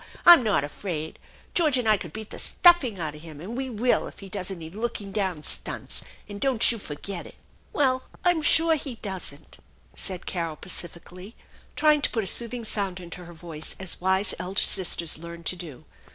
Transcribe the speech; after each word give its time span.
I'm 0.25 0.41
not 0.41 0.63
afraid. 0.63 1.19
George 1.53 1.77
and 1.77 1.87
I 1.87 1.95
could 1.95 2.11
beat 2.11 2.31
the 2.31 2.39
stuffing 2.39 2.99
out 2.99 3.13
of 3.13 3.21
him, 3.21 3.39
and 3.39 3.55
we 3.55 3.69
will 3.69 4.07
if 4.07 4.17
be 4.17 4.29
does 4.29 4.49
any 4.49 4.67
looking 4.67 5.11
down 5.11 5.43
stunts, 5.43 6.01
and 6.27 6.41
don't 6.41 6.71
you 6.71 6.79
forget 6.79 7.27
it!"" 7.27 7.35
Well, 7.71 8.07
I'm 8.25 8.41
sure 8.41 8.73
he 8.73 8.95
doesn't," 8.95 9.59
said 9.95 10.25
Carol 10.25 10.55
pacifically, 10.55 11.35
trying 11.75 12.01
to 12.01 12.09
put 12.09 12.23
a 12.23 12.25
soothing 12.25 12.65
sound 12.65 12.99
into 12.99 13.25
her 13.25 13.33
voice 13.33 13.75
as 13.79 14.01
wise 14.01 14.33
elder 14.39 14.63
sisters 14.63 15.19
learn 15.19 15.43
to 15.43 15.55
do. 15.55 15.85